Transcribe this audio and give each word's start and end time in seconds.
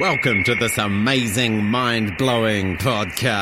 Welcome 0.00 0.44
to 0.44 0.54
this 0.54 0.78
amazing, 0.78 1.62
mind 1.62 2.16
blowing 2.16 2.78
podcast. 2.78 3.34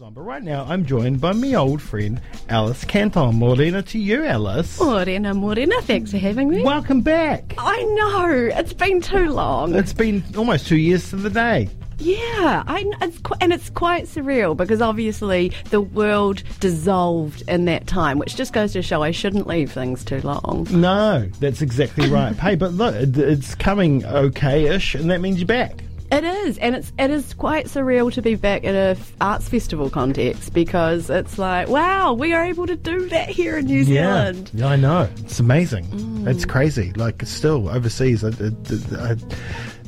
But 0.00 0.20
right 0.22 0.42
now, 0.42 0.64
I'm 0.64 0.86
joined 0.86 1.20
by 1.20 1.32
my 1.32 1.52
old 1.52 1.82
friend 1.82 2.18
Alice 2.48 2.82
Canton. 2.86 3.34
Morena 3.34 3.82
to 3.82 3.98
you, 3.98 4.24
Alice. 4.24 4.80
Morena, 4.80 5.34
Morena, 5.34 5.82
thanks 5.82 6.12
for 6.12 6.16
having 6.16 6.48
me. 6.48 6.62
Welcome 6.62 7.02
back. 7.02 7.54
I 7.58 7.82
know, 7.82 8.48
it's 8.58 8.72
been 8.72 9.02
too 9.02 9.28
long. 9.28 9.74
It's 9.74 9.92
been 9.92 10.24
almost 10.34 10.66
two 10.66 10.78
years 10.78 11.10
to 11.10 11.16
the 11.16 11.28
day. 11.28 11.68
Yeah, 12.02 12.64
I, 12.66 12.84
it's, 13.00 13.18
qu- 13.18 13.36
and 13.40 13.52
it's 13.52 13.70
quite 13.70 14.04
surreal 14.04 14.56
because 14.56 14.82
obviously 14.82 15.52
the 15.70 15.80
world 15.80 16.42
dissolved 16.58 17.42
in 17.48 17.64
that 17.66 17.86
time, 17.86 18.18
which 18.18 18.34
just 18.34 18.52
goes 18.52 18.72
to 18.72 18.82
show 18.82 19.02
I 19.02 19.12
shouldn't 19.12 19.46
leave 19.46 19.70
things 19.70 20.04
too 20.04 20.20
long. 20.22 20.66
No, 20.70 21.28
that's 21.38 21.62
exactly 21.62 22.08
right. 22.08 22.34
hey, 22.34 22.56
but 22.56 22.72
look, 22.72 22.94
it's 22.96 23.54
coming 23.54 24.04
okay-ish, 24.04 24.96
and 24.96 25.10
that 25.10 25.20
means 25.20 25.38
you're 25.38 25.46
back. 25.46 25.84
It 26.10 26.24
is, 26.24 26.58
and 26.58 26.74
it's 26.74 26.92
it 26.98 27.10
is 27.10 27.32
quite 27.32 27.66
surreal 27.66 28.12
to 28.12 28.20
be 28.20 28.34
back 28.34 28.64
in 28.64 28.74
a 28.74 28.90
f- 28.90 29.12
arts 29.22 29.48
festival 29.48 29.88
context 29.88 30.52
because 30.52 31.08
it's 31.08 31.38
like, 31.38 31.68
wow, 31.68 32.12
we 32.12 32.34
are 32.34 32.44
able 32.44 32.66
to 32.66 32.76
do 32.76 33.08
that 33.08 33.30
here 33.30 33.56
in 33.56 33.64
New 33.64 33.82
Zealand. 33.84 34.50
Yeah, 34.52 34.66
I 34.66 34.76
know. 34.76 35.08
It's 35.18 35.40
amazing. 35.40 35.84
It's 36.28 36.44
mm. 36.44 36.48
crazy. 36.50 36.92
Like, 36.96 37.24
still 37.24 37.66
overseas, 37.70 38.24
I, 38.24 38.28
I- 38.28 39.12
I- 39.12 39.16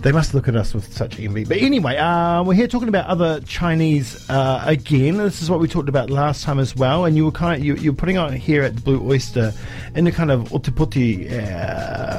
they 0.04 0.12
must 0.12 0.34
look 0.34 0.48
at 0.48 0.54
us 0.54 0.74
with 0.74 0.92
such 0.92 1.18
envy. 1.18 1.44
But 1.46 1.56
anyway, 1.56 1.96
uh, 1.96 2.42
we're 2.42 2.52
here 2.52 2.68
talking 2.68 2.88
about 2.88 3.06
other 3.06 3.40
Chinese 3.40 4.28
uh, 4.28 4.62
again. 4.66 5.16
This 5.16 5.40
is 5.40 5.50
what 5.50 5.60
we 5.60 5.66
talked 5.66 5.88
about 5.88 6.10
last 6.10 6.44
time 6.44 6.58
as 6.58 6.76
well. 6.76 7.06
And 7.06 7.16
you 7.16 7.24
were 7.24 7.32
kind 7.32 7.58
of 7.58 7.64
you, 7.64 7.74
you 7.76 7.90
were 7.90 7.96
putting 7.96 8.18
on 8.18 8.34
here 8.34 8.62
at 8.62 8.74
the 8.76 8.82
Blue 8.82 9.02
Oyster 9.10 9.54
in 9.94 10.06
a 10.06 10.12
kind 10.12 10.30
of 10.30 10.50
Otepoti 10.50 11.32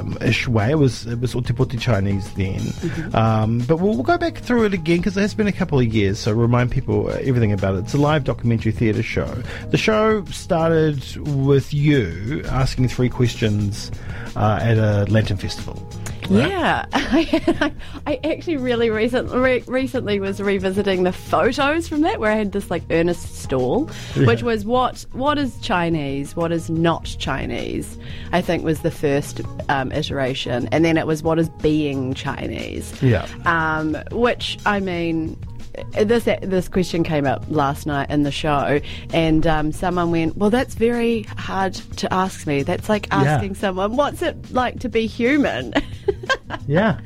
um, 0.02 0.18
ish 0.20 0.48
way. 0.48 0.72
It 0.72 0.80
was 0.80 1.06
it 1.06 1.20
was 1.20 1.36
Otepoti 1.36 1.80
Chinese 1.80 2.34
then. 2.34 3.14
Um, 3.14 3.60
but 3.60 3.78
we'll, 3.78 3.94
we'll 3.94 4.04
go 4.04 4.18
back 4.18 4.40
through 4.40 4.66
it 4.66 4.74
again 4.74 4.98
because 4.98 5.16
it 5.16 5.22
has 5.22 5.36
been 5.36 5.48
a 5.48 5.52
couple 5.52 5.78
of 5.78 5.86
years. 5.86 6.18
So 6.18 6.34
remind 6.34 6.72
people 6.72 7.12
everything 7.12 7.54
about 7.54 7.76
it. 7.76 7.84
It's 7.84 7.94
a 7.94 8.00
live 8.00 8.24
documentary 8.24 8.72
theatre 8.72 9.04
show. 9.04 9.32
The 9.70 9.78
show 9.78 10.26
started 10.26 11.18
with 11.18 11.72
you 11.72 12.42
asking 12.48 12.88
three 12.88 13.10
questions 13.10 13.92
uh, 14.36 14.58
at 14.60 14.80
a 14.80 15.06
Lantern 15.12 15.38
Festival. 15.38 15.88
Yeah, 16.30 16.86
I, 16.94 17.72
I 18.08 18.20
actually 18.24 18.58
really 18.58 18.90
recent, 18.90 19.32
re- 19.32 19.64
recently 19.68 20.20
was 20.20 20.42
revisiting 20.42 21.04
the 21.04 21.12
photos 21.12 21.88
from 21.88 22.02
that, 22.02 22.20
where 22.20 22.32
I 22.32 22.36
had 22.36 22.52
this 22.52 22.70
like 22.70 22.84
earnest 22.90 23.36
stall, 23.36 23.90
which 24.16 24.44
was 24.44 24.66
what 24.66 25.06
what 25.12 25.38
is 25.38 25.58
Chinese, 25.60 26.36
what 26.36 26.52
is 26.52 26.70
not 26.70 27.16
Chinese. 27.20 27.98
I 28.32 28.42
think 28.42 28.64
was 28.64 28.82
the 28.82 28.92
first 28.92 29.42
um, 29.70 29.92
iteration, 29.92 30.68
and 30.72 30.84
then 30.84 30.98
it 30.98 31.08
was 31.08 31.24
what 31.24 31.40
is 31.40 31.50
being 31.50 32.14
Chinese. 32.14 33.02
Yeah. 33.02 33.28
Um, 33.46 33.98
which 34.12 34.58
I 34.66 34.80
mean. 34.80 35.38
This 35.92 36.24
this 36.24 36.70
question 36.70 37.04
came 37.04 37.26
up 37.26 37.44
last 37.50 37.86
night 37.86 38.10
in 38.10 38.24
the 38.24 38.32
show, 38.32 38.80
and 39.14 39.46
um, 39.46 39.74
someone 39.74 40.10
went, 40.10 40.38
"Well, 40.38 40.50
that's 40.50 40.74
very 40.74 41.24
hard 41.24 41.74
to 41.74 42.14
ask 42.14 42.48
me. 42.48 42.64
That's 42.64 42.88
like 42.88 43.10
asking 43.12 43.56
someone, 43.56 43.98
what's 43.98 44.22
it 44.22 44.54
like 44.54 44.80
to 44.80 44.88
be 44.88 45.06
human?" 45.06 45.74
Yeah. 46.68 47.00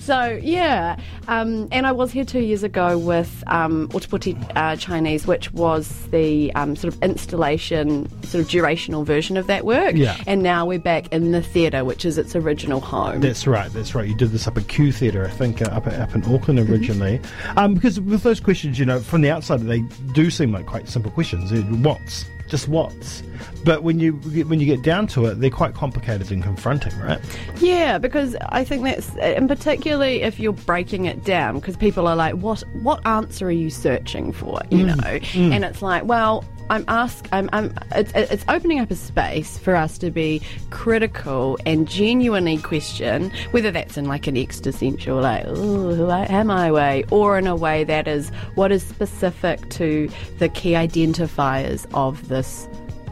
So 0.00 0.40
yeah, 0.42 0.98
um, 1.28 1.68
and 1.70 1.86
I 1.86 1.92
was 1.92 2.10
here 2.10 2.24
two 2.24 2.40
years 2.40 2.62
ago 2.62 2.96
with 2.96 3.44
um, 3.46 3.88
Otepoti 3.88 4.40
uh, 4.56 4.76
Chinese, 4.76 5.26
which 5.26 5.52
was 5.52 6.06
the 6.06 6.50
um, 6.54 6.76
sort 6.76 6.94
of 6.94 7.02
installation, 7.02 8.08
sort 8.22 8.42
of 8.42 8.48
durational 8.48 9.04
version 9.04 9.36
of 9.36 9.48
that 9.48 9.66
work. 9.66 9.96
Yeah. 9.96 10.16
And 10.26 10.42
now 10.42 10.64
we're 10.64 10.78
back 10.78 11.12
in 11.12 11.32
the 11.32 11.42
theatre, 11.42 11.84
which 11.84 12.06
is 12.06 12.16
its 12.16 12.34
original 12.34 12.80
home. 12.80 13.20
That's 13.20 13.46
right. 13.46 13.70
That's 13.70 13.94
right. 13.94 14.08
You 14.08 14.14
did 14.14 14.30
this 14.30 14.46
up 14.46 14.56
at 14.56 14.66
Q 14.68 14.92
Theatre, 14.92 15.26
I 15.26 15.30
think, 15.30 15.60
uh, 15.60 15.66
up 15.66 15.86
up 15.86 16.14
in 16.14 16.24
Auckland 16.24 16.58
originally. 16.60 17.20
Um, 17.56 17.74
because 17.74 18.00
with 18.00 18.22
those 18.22 18.40
questions, 18.40 18.78
you 18.78 18.86
know, 18.86 19.00
from 19.00 19.20
the 19.20 19.30
outside, 19.30 19.60
they 19.60 19.80
do 20.14 20.30
seem 20.30 20.52
like 20.52 20.64
quite 20.64 20.88
simple 20.88 21.10
questions. 21.10 21.52
What's 21.84 22.24
just 22.48 22.68
what's, 22.68 23.22
but 23.64 23.82
when 23.82 23.98
you 23.98 24.12
get, 24.32 24.46
when 24.48 24.60
you 24.60 24.66
get 24.66 24.82
down 24.82 25.06
to 25.08 25.26
it, 25.26 25.40
they're 25.40 25.50
quite 25.50 25.74
complicated 25.74 26.30
and 26.30 26.42
confronting, 26.42 26.96
right? 27.00 27.18
Yeah, 27.58 27.98
because 27.98 28.36
I 28.50 28.64
think 28.64 28.84
that's, 28.84 29.14
and 29.16 29.48
particularly 29.48 30.22
if 30.22 30.38
you're 30.38 30.52
breaking 30.52 31.06
it 31.06 31.24
down, 31.24 31.56
because 31.58 31.76
people 31.76 32.06
are 32.06 32.16
like, 32.16 32.34
"What 32.34 32.62
what 32.82 33.04
answer 33.06 33.46
are 33.46 33.50
you 33.50 33.70
searching 33.70 34.32
for?" 34.32 34.60
You 34.70 34.86
Mm, 34.86 34.96
know, 34.96 35.52
and 35.54 35.64
it's 35.64 35.82
like, 35.82 36.04
well. 36.04 36.44
I'm 36.68 36.84
ask. 36.88 37.28
I'm. 37.30 37.48
I'm. 37.52 37.72
It's, 37.94 38.10
it's 38.12 38.44
opening 38.48 38.80
up 38.80 38.90
a 38.90 38.96
space 38.96 39.56
for 39.56 39.76
us 39.76 39.98
to 39.98 40.10
be 40.10 40.42
critical 40.70 41.56
and 41.64 41.86
genuinely 41.86 42.56
question 42.58 43.30
whether 43.52 43.70
that's 43.70 43.96
in 43.96 44.06
like 44.06 44.26
an 44.26 44.36
existential, 44.36 45.20
like, 45.20 45.46
"Ooh, 45.46 45.94
who 45.94 46.08
I, 46.08 46.24
am 46.24 46.50
I 46.50 46.72
way, 46.72 47.04
or 47.12 47.38
in 47.38 47.46
a 47.46 47.54
way 47.54 47.84
that 47.84 48.08
is 48.08 48.30
what 48.56 48.72
is 48.72 48.82
specific 48.82 49.70
to 49.70 50.10
the 50.40 50.48
key 50.48 50.72
identifiers 50.72 51.86
of 51.94 52.26
this 52.36 52.68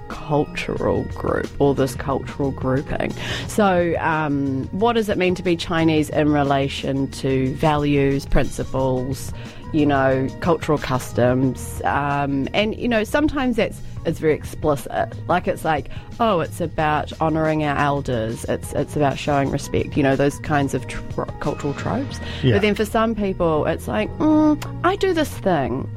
cultural 0.08 1.02
group 1.14 1.48
or 1.58 1.74
this 1.74 1.94
cultural 1.94 2.50
grouping. 2.50 3.10
So, 3.48 3.94
um, 3.98 4.64
what 4.72 4.92
does 4.92 5.08
it 5.08 5.16
mean 5.18 5.34
to 5.34 5.42
be 5.42 5.56
Chinese 5.56 6.10
in 6.10 6.30
relation 6.30 7.10
to 7.12 7.54
values, 7.54 8.26
principles, 8.26 9.32
you 9.72 9.86
know, 9.86 10.28
cultural 10.40 10.78
customs? 10.78 11.80
Um, 11.84 12.48
and, 12.52 12.76
you 12.76 12.88
know, 12.88 13.04
sometimes 13.04 13.56
that's 13.56 13.80
it's 14.06 14.18
very 14.18 14.34
explicit. 14.34 15.14
Like 15.28 15.48
it's 15.48 15.64
like, 15.64 15.88
oh, 16.20 16.40
it's 16.40 16.60
about 16.60 17.12
honouring 17.20 17.64
our 17.64 17.76
elders. 17.78 18.44
It's 18.44 18.72
it's 18.74 18.96
about 18.96 19.18
showing 19.18 19.50
respect. 19.50 19.96
You 19.96 20.02
know, 20.02 20.16
those 20.16 20.38
kinds 20.40 20.74
of 20.74 20.86
tro- 20.86 21.24
cultural 21.40 21.72
tropes. 21.72 22.20
Yeah. 22.42 22.52
But 22.52 22.62
then 22.62 22.74
for 22.74 22.84
some 22.84 23.14
people, 23.14 23.64
it's 23.64 23.88
like, 23.88 24.10
mm, 24.18 24.80
I 24.84 24.96
do 24.96 25.14
this 25.14 25.30
thing. 25.38 25.88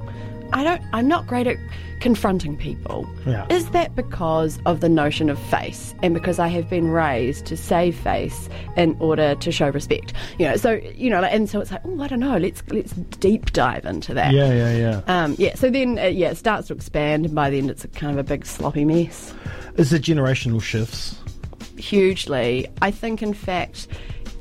I 0.54 0.64
don't. 0.64 0.82
I'm 0.94 1.08
not 1.08 1.28
great 1.28 1.48
at 1.48 1.58
confronting 2.00 2.56
people. 2.56 3.10
Yeah. 3.26 3.46
Is 3.50 3.70
that 3.72 3.96
because 3.96 4.60
of 4.66 4.82
the 4.82 4.90
notion 4.90 5.30
of 5.30 5.40
face, 5.40 5.94
and 6.02 6.14
because 6.14 6.40
I 6.40 6.48
have 6.48 6.70
been 6.70 6.90
raised 6.90 7.46
to 7.48 7.58
save 7.58 7.96
face 7.96 8.50
in 8.76 8.96
order 9.00 9.36
to 9.36 9.52
show 9.52 9.70
respect? 9.70 10.14
You 10.40 10.48
know. 10.48 10.56
So 10.56 10.74
you 10.96 11.10
know, 11.10 11.24
and 11.24 11.50
so 11.50 11.60
it's 11.60 11.72
like, 11.72 11.82
oh, 11.86 12.02
I 12.02 12.08
don't 12.08 12.20
know. 12.20 12.38
Let's 12.38 12.64
let's 12.70 12.94
deep 12.94 13.52
dive 13.52 13.86
into 13.86 14.14
that. 14.14 14.34
Yeah, 14.34 14.54
yeah, 14.54 14.76
yeah. 14.78 15.02
Um, 15.08 15.36
yeah. 15.38 15.56
So 15.56 15.70
then, 15.70 16.00
uh, 16.00 16.04
yeah, 16.04 16.30
it 16.30 16.38
starts 16.38 16.68
to 16.68 16.74
expand, 16.74 17.26
and 17.26 17.36
by 17.36 17.50
the 17.50 17.58
end, 17.58 17.70
it's 17.70 17.84
a 17.84 17.90
kind 17.90 18.18
of 18.18 18.26
a 18.26 18.28
big 18.28 18.46
sloppy 18.46 18.86
mess. 18.86 19.34
Is 19.76 19.94
it 19.94 20.02
generational 20.02 20.62
shifts? 20.62 21.18
hugely. 21.78 22.68
I 22.82 22.92
think, 22.92 23.22
in 23.22 23.34
fact, 23.34 23.88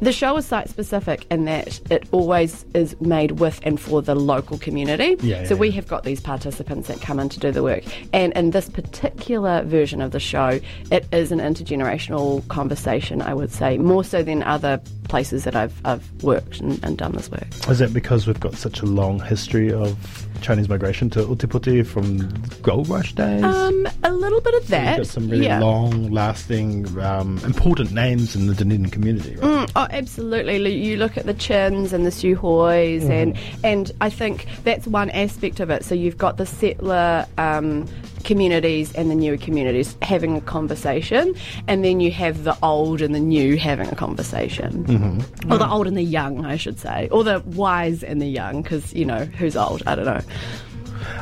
the 0.00 0.12
show 0.12 0.36
is 0.36 0.46
site 0.46 0.68
specific 0.68 1.26
in 1.30 1.44
that 1.46 1.80
it 1.90 2.06
always 2.12 2.64
is 2.74 2.98
made 3.00 3.32
with 3.32 3.60
and 3.62 3.80
for 3.80 4.02
the 4.02 4.14
local 4.14 4.58
community. 4.58 5.16
Yeah, 5.20 5.44
so 5.44 5.54
yeah, 5.54 5.60
we 5.60 5.68
yeah. 5.68 5.74
have 5.74 5.88
got 5.88 6.04
these 6.04 6.20
participants 6.20 6.88
that 6.88 7.00
come 7.00 7.18
in 7.18 7.28
to 7.30 7.40
do 7.40 7.50
the 7.50 7.62
work. 7.62 7.84
And 8.12 8.32
in 8.34 8.50
this 8.50 8.68
particular 8.68 9.62
version 9.62 10.00
of 10.00 10.10
the 10.10 10.20
show, 10.20 10.60
it 10.90 11.06
is 11.12 11.32
an 11.32 11.38
intergenerational 11.38 12.46
conversation, 12.48 13.22
I 13.22 13.34
would 13.34 13.52
say, 13.52 13.78
more 13.78 14.04
so 14.04 14.22
than 14.22 14.42
other 14.42 14.80
places 15.08 15.44
that 15.44 15.56
I've, 15.56 15.80
I've 15.84 16.22
worked 16.22 16.60
and, 16.60 16.82
and 16.84 16.98
done 16.98 17.12
this 17.12 17.30
work. 17.30 17.46
Is 17.68 17.78
that 17.78 17.92
because 17.92 18.26
we've 18.26 18.40
got 18.40 18.54
such 18.54 18.80
a 18.80 18.86
long 18.86 19.20
history 19.20 19.72
of 19.72 20.26
Chinese 20.42 20.68
migration 20.68 21.08
to 21.10 21.20
Otepoti 21.20 21.86
from 21.86 22.28
gold 22.62 22.88
rush 22.88 23.14
days? 23.14 23.42
Um, 23.42 23.88
a 24.02 24.12
little 24.12 24.40
bit 24.40 24.54
of 24.54 24.62
We've 24.62 24.70
that. 24.70 24.96
got 24.98 25.06
some 25.06 25.28
really 25.28 25.46
yeah. 25.46 25.60
long-lasting, 25.60 26.98
um, 27.00 27.38
important 27.44 27.92
names 27.92 28.34
in 28.36 28.46
the 28.46 28.54
Dunedin 28.54 28.90
community. 28.90 29.36
Right? 29.36 29.42
Mm, 29.42 29.70
oh, 29.76 29.86
absolutely. 29.90 30.74
You 30.74 30.96
look 30.96 31.16
at 31.16 31.26
the 31.26 31.34
Chins 31.34 31.92
and 31.92 32.04
the 32.04 32.10
Sew 32.10 32.34
Hoys, 32.34 33.04
and 33.04 33.36
and 33.62 33.92
I 34.00 34.10
think 34.10 34.46
that's 34.64 34.86
one 34.86 35.10
aspect 35.10 35.60
of 35.60 35.70
it. 35.70 35.84
So 35.84 35.94
you've 35.94 36.18
got 36.18 36.36
the 36.36 36.46
settler 36.46 37.26
um, 37.38 37.86
communities 38.26 38.92
and 38.94 39.10
the 39.10 39.14
newer 39.14 39.38
communities 39.38 39.96
having 40.02 40.36
a 40.36 40.40
conversation, 40.42 41.34
and 41.66 41.84
then 41.84 42.00
you 42.00 42.10
have 42.10 42.44
the 42.44 42.56
old 42.62 43.00
and 43.00 43.14
the 43.14 43.20
new 43.20 43.56
having 43.56 43.88
a 43.88 43.94
conversation, 43.94 44.84
mm-hmm. 44.84 45.52
or 45.52 45.56
the 45.56 45.68
old 45.68 45.86
and 45.86 45.96
the 45.96 46.02
young, 46.02 46.44
I 46.44 46.56
should 46.56 46.78
say, 46.78 47.08
or 47.10 47.24
the 47.24 47.40
wise 47.40 48.02
and 48.02 48.20
the 48.20 48.26
young, 48.26 48.62
because 48.62 48.92
you 48.92 49.06
know 49.06 49.24
who's 49.24 49.56
old. 49.56 49.82
I 49.86 49.94
don't 49.94 50.04
know. 50.04 50.20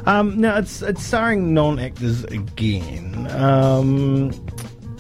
Um, 0.07 0.41
now 0.41 0.59
it's 0.59 0.83
it's 0.83 1.03
starring 1.03 1.55
non-actors 1.55 2.25
again. 2.25 3.29
Um, 3.31 4.33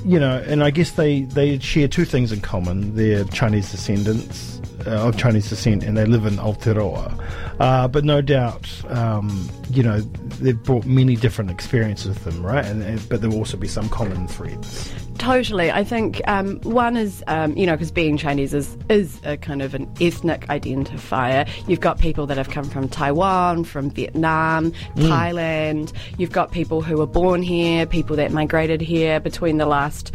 you 0.04 0.20
know, 0.20 0.44
and 0.46 0.62
I 0.62 0.70
guess 0.70 0.92
they 0.92 1.22
they 1.22 1.58
share 1.58 1.88
two 1.88 2.04
things 2.04 2.30
in 2.30 2.40
common: 2.40 2.94
they're 2.94 3.24
Chinese 3.24 3.70
descendants 3.70 4.53
uh, 4.86 5.08
of 5.08 5.16
Chinese 5.16 5.48
descent, 5.48 5.82
and 5.82 5.96
they 5.96 6.04
live 6.04 6.26
in 6.26 6.34
Aotearoa. 6.34 7.22
Uh, 7.60 7.88
but 7.88 8.04
no 8.04 8.20
doubt, 8.20 8.68
um, 8.90 9.48
you 9.70 9.82
know, 9.82 10.00
they've 10.40 10.62
brought 10.62 10.84
many 10.84 11.16
different 11.16 11.50
experiences 11.50 12.08
with 12.08 12.24
them, 12.24 12.44
right? 12.44 12.64
And, 12.64 12.82
and 12.82 13.08
but 13.08 13.20
there 13.20 13.30
will 13.30 13.38
also 13.38 13.56
be 13.56 13.68
some 13.68 13.88
common 13.88 14.26
threads. 14.28 14.92
Totally. 15.18 15.70
I 15.70 15.84
think 15.84 16.20
um, 16.26 16.60
one 16.62 16.96
is, 16.96 17.22
um, 17.28 17.56
you 17.56 17.66
know, 17.66 17.72
because 17.72 17.92
being 17.92 18.16
Chinese 18.16 18.52
is, 18.52 18.76
is 18.88 19.20
a 19.24 19.36
kind 19.36 19.62
of 19.62 19.74
an 19.74 19.90
ethnic 20.00 20.42
identifier. 20.48 21.48
You've 21.68 21.80
got 21.80 21.98
people 21.98 22.26
that 22.26 22.36
have 22.36 22.50
come 22.50 22.64
from 22.64 22.88
Taiwan, 22.88 23.64
from 23.64 23.90
Vietnam, 23.90 24.72
Thailand. 24.96 25.92
You've 26.18 26.32
got 26.32 26.50
people 26.50 26.82
who 26.82 26.98
were 26.98 27.06
born 27.06 27.42
here, 27.42 27.86
people 27.86 28.16
that 28.16 28.32
migrated 28.32 28.80
here 28.80 29.20
between 29.20 29.56
the 29.58 29.66
last 29.66 30.12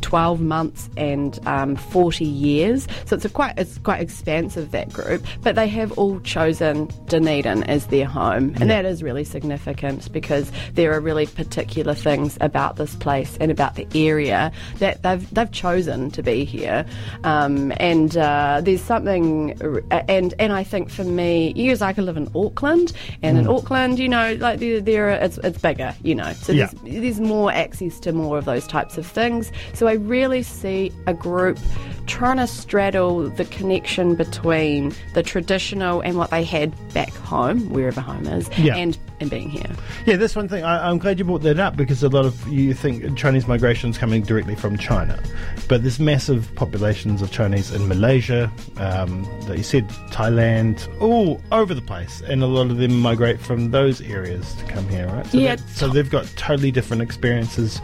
12 0.00 0.40
months 0.40 0.88
and 0.96 1.38
um, 1.46 1.76
40 1.76 2.24
years. 2.24 2.86
So 3.06 3.16
it's 3.16 3.24
a 3.24 3.28
quite 3.28 3.54
it's 3.58 3.78
quite 3.78 4.00
expansive 4.00 4.70
that 4.72 4.92
group, 4.92 5.24
but 5.42 5.54
they 5.54 5.68
have 5.68 5.92
all 5.98 6.20
chosen 6.20 6.88
Dunedin 7.06 7.64
as 7.64 7.86
their 7.86 8.06
home, 8.06 8.54
and 8.60 8.70
that 8.70 8.84
is 8.84 9.02
really 9.02 9.24
significant 9.24 10.10
because 10.12 10.50
there 10.74 10.92
are 10.92 11.00
really 11.00 11.26
particular 11.26 11.94
things 11.94 12.36
about 12.40 12.76
this 12.76 12.94
place 12.96 13.36
and 13.40 13.50
about 13.50 13.74
the 13.76 13.86
area 13.94 14.52
that 14.78 15.02
they've 15.02 15.28
they've 15.34 15.50
chosen 15.52 16.10
to 16.12 16.22
be 16.22 16.44
here. 16.44 16.84
Um, 17.24 17.72
and 17.78 18.16
uh, 18.16 18.60
there's 18.62 18.82
something, 18.82 19.58
and 19.90 20.34
and 20.38 20.52
I 20.52 20.64
think 20.64 20.90
for 20.90 21.04
me, 21.04 21.52
years 21.54 21.82
I 21.82 21.92
could 21.92 22.04
live 22.04 22.16
in 22.16 22.28
Auckland, 22.34 22.92
and 23.22 23.38
in 23.38 23.46
Auckland, 23.48 23.98
you 23.98 24.08
know, 24.08 24.34
like 24.40 24.60
there, 24.60 24.80
there 24.80 25.08
are, 25.08 25.12
it's 25.12 25.38
it's 25.38 25.58
bigger, 25.58 25.94
you 26.02 26.14
know, 26.14 26.32
so 26.34 26.52
Yeah. 26.52 26.70
there's 26.84 26.98
there's 27.08 27.20
more 27.20 27.50
access 27.52 27.98
to 28.00 28.12
more 28.12 28.38
of 28.38 28.44
those 28.44 28.66
types 28.66 28.98
of 28.98 29.06
things. 29.06 29.37
So 29.74 29.86
I 29.86 29.92
really 29.94 30.42
see 30.42 30.92
a 31.06 31.14
group 31.14 31.58
trying 32.06 32.38
to 32.38 32.46
straddle 32.46 33.28
the 33.28 33.44
connection 33.44 34.14
between 34.14 34.94
the 35.12 35.22
traditional 35.22 36.00
and 36.00 36.16
what 36.16 36.30
they 36.30 36.42
had 36.42 36.72
back 36.94 37.10
home, 37.12 37.68
wherever 37.68 38.00
home 38.00 38.26
is, 38.26 38.48
Yeah. 38.58 38.76
and 38.76 38.96
and 39.20 39.28
being 39.30 39.50
here. 39.50 39.66
Yeah, 40.06 40.14
that's 40.16 40.36
one 40.36 40.48
thing. 40.48 40.62
I, 40.62 40.88
I'm 40.88 40.98
glad 40.98 41.18
you 41.18 41.24
brought 41.24 41.42
that 41.42 41.58
up 41.58 41.76
because 41.76 42.04
a 42.04 42.08
lot 42.08 42.24
of 42.24 42.46
you 42.46 42.72
think 42.72 43.16
Chinese 43.18 43.48
migration 43.48 43.90
is 43.90 43.98
coming 43.98 44.22
directly 44.22 44.54
from 44.54 44.78
China, 44.78 45.20
but 45.66 45.82
there's 45.82 45.98
massive 45.98 46.48
populations 46.54 47.20
of 47.20 47.32
Chinese 47.32 47.72
in 47.72 47.88
Malaysia, 47.88 48.50
um, 48.76 49.24
that 49.48 49.56
you 49.58 49.64
said 49.64 49.88
Thailand, 50.12 50.86
all 51.02 51.40
over 51.50 51.74
the 51.74 51.82
place, 51.82 52.22
and 52.28 52.44
a 52.44 52.46
lot 52.46 52.70
of 52.70 52.76
them 52.78 53.00
migrate 53.00 53.40
from 53.40 53.72
those 53.72 54.00
areas 54.02 54.54
to 54.54 54.64
come 54.66 54.88
here, 54.88 55.08
right? 55.08 55.26
So 55.26 55.38
Yeah. 55.38 55.56
that- 55.56 55.68
so 55.70 55.88
they've 55.88 56.08
got 56.08 56.24
totally 56.36 56.70
different 56.70 57.02
experiences 57.02 57.80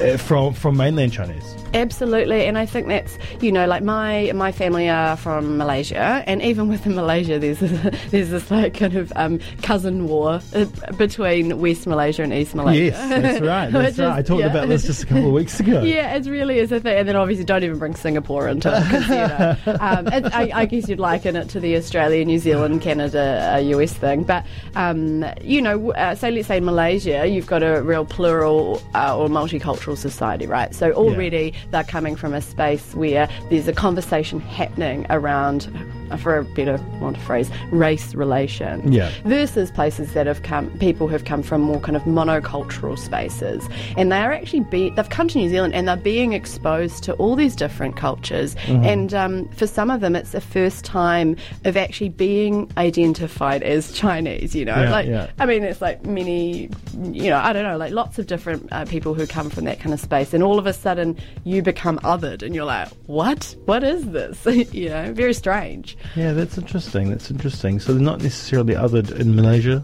uh, 0.00 0.16
from 0.16 0.54
from 0.54 0.76
mainland 0.76 1.12
Chinese. 1.12 1.54
Absolutely, 1.74 2.46
and 2.46 2.56
I 2.56 2.66
think 2.66 2.88
that's 2.88 3.18
you 3.40 3.52
know 3.52 3.66
like 3.66 3.82
my 3.82 4.32
my 4.34 4.52
family 4.52 4.88
are 4.88 5.16
from 5.16 5.58
Malaysia, 5.58 6.22
and 6.26 6.40
even 6.42 6.68
within 6.68 6.94
Malaysia, 6.94 7.38
there's 7.38 7.58
this, 7.58 7.70
there's 8.10 8.30
this 8.30 8.50
like 8.50 8.74
kind 8.74 8.96
of 8.96 9.12
um, 9.16 9.38
cousin 9.62 10.08
war 10.08 10.40
uh, 10.54 10.64
between 10.96 11.60
West 11.60 11.86
Malaysia 11.86 12.22
and 12.22 12.32
East 12.32 12.54
Malaysia. 12.54 12.84
Yes, 12.84 13.08
that's 13.08 13.40
right. 13.40 13.70
That's 13.78 13.98
Which 13.98 14.06
right. 14.06 14.18
I 14.18 14.22
talked 14.22 14.40
yeah. 14.40 14.46
about 14.46 14.68
this 14.68 14.84
just 14.84 15.02
a 15.02 15.06
couple 15.06 15.26
of 15.26 15.32
weeks 15.32 15.60
ago. 15.60 15.82
Yeah, 15.88 16.14
it 16.16 16.26
really 16.26 16.58
is 16.58 16.70
a 16.70 16.80
thing. 16.80 16.98
And 16.98 17.08
then 17.08 17.16
obviously, 17.16 17.44
don't 17.44 17.62
even 17.64 17.78
bring 17.78 17.94
Singapore 17.94 18.48
into 18.48 18.70
it. 18.70 18.92
you 19.08 19.08
know, 19.08 19.78
um, 19.80 20.06
it, 20.08 20.34
I, 20.34 20.50
I 20.54 20.64
guess 20.66 20.88
you'd 20.88 20.98
liken 20.98 21.34
it 21.36 21.48
to 21.50 21.60
the 21.60 21.76
Australia, 21.76 22.24
New 22.24 22.38
Zealand, 22.38 22.82
Canada, 22.82 23.54
uh, 23.54 23.58
US 23.58 23.92
thing. 23.92 24.24
But, 24.24 24.44
um, 24.76 25.24
you 25.40 25.62
know, 25.62 25.92
uh, 25.92 26.14
say, 26.14 26.30
let's 26.30 26.48
say 26.48 26.60
Malaysia, 26.60 27.26
you've 27.26 27.46
got 27.46 27.62
a 27.62 27.82
real 27.82 28.04
plural 28.04 28.82
uh, 28.94 29.16
or 29.16 29.28
multicultural 29.28 29.96
society, 29.96 30.46
right? 30.46 30.74
So 30.74 30.92
already 30.92 31.54
they're 31.70 31.84
coming 31.84 32.16
from 32.16 32.34
a 32.34 32.40
space 32.40 32.94
where 32.94 33.28
there's 33.50 33.68
a 33.68 33.72
conversation 33.72 34.40
happening 34.40 35.06
around, 35.10 35.68
for 36.16 36.38
a 36.38 36.44
better 36.44 36.78
want 37.00 37.16
to 37.16 37.22
phrase, 37.22 37.50
race 37.70 38.14
relation 38.14 38.92
Yeah. 38.92 39.10
versus 39.24 39.70
places 39.70 40.12
that 40.14 40.26
have 40.26 40.42
come 40.42 40.70
people 40.78 41.08
who've 41.08 41.24
come 41.24 41.42
from 41.42 41.60
more 41.62 41.80
kind 41.80 41.96
of 41.96 42.02
monocultural 42.04 42.98
spaces. 42.98 43.68
And 43.96 44.10
they 44.12 44.18
are 44.18 44.32
actually 44.32 44.60
be 44.60 44.90
they've 44.90 45.08
come 45.10 45.28
to 45.28 45.38
New 45.38 45.48
Zealand 45.48 45.74
and 45.74 45.86
they're 45.88 45.96
being 45.96 46.32
exposed 46.32 47.02
to 47.04 47.12
all 47.14 47.36
these 47.36 47.54
different 47.56 47.96
cultures. 47.96 48.54
Mm-hmm. 48.54 48.84
and 48.84 49.14
um, 49.14 49.48
for 49.50 49.66
some 49.66 49.90
of 49.90 50.00
them 50.00 50.14
it's 50.16 50.30
the 50.32 50.40
first 50.40 50.84
time 50.84 51.36
of 51.64 51.76
actually 51.76 52.08
being 52.10 52.70
identified 52.76 53.62
as 53.62 53.92
Chinese 53.92 54.54
you 54.54 54.64
know? 54.64 54.80
Yeah, 54.80 54.90
like 54.90 55.06
yeah. 55.06 55.30
I 55.38 55.46
mean 55.46 55.64
it's 55.64 55.80
like 55.80 56.04
many 56.06 56.70
you 57.02 57.30
know 57.30 57.38
I 57.38 57.52
don't 57.52 57.64
know 57.64 57.76
like 57.76 57.92
lots 57.92 58.18
of 58.18 58.26
different 58.26 58.68
uh, 58.72 58.84
people 58.84 59.14
who 59.14 59.26
come 59.26 59.50
from 59.50 59.64
that 59.64 59.80
kind 59.80 59.92
of 59.92 60.00
space 60.00 60.32
and 60.34 60.42
all 60.42 60.58
of 60.58 60.66
a 60.66 60.72
sudden 60.72 61.16
you 61.44 61.62
become 61.62 61.98
othered 62.00 62.42
and 62.42 62.54
you're 62.54 62.64
like 62.64 62.88
what? 63.06 63.54
What 63.66 63.82
is 63.84 64.04
this? 64.10 64.46
You 64.78 64.88
know? 64.90 65.12
Very 65.12 65.34
strange 65.34 65.96
Yeah, 66.16 66.32
that's 66.32 66.56
interesting. 66.58 67.10
That's 67.10 67.30
interesting. 67.30 67.80
So 67.80 67.92
they're 67.92 68.02
not 68.02 68.22
necessarily 68.22 68.74
othered 68.74 69.10
in 69.18 69.34
Malaysia. 69.36 69.82